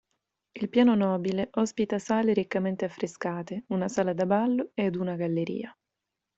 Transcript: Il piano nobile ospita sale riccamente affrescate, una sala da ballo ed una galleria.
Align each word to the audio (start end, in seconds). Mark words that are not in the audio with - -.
Il 0.53 0.69
piano 0.69 0.95
nobile 0.95 1.49
ospita 1.57 1.99
sale 1.99 2.33
riccamente 2.33 2.85
affrescate, 2.85 3.65
una 3.67 3.87
sala 3.87 4.13
da 4.13 4.25
ballo 4.25 4.71
ed 4.73 4.95
una 4.95 5.13
galleria. 5.15 5.71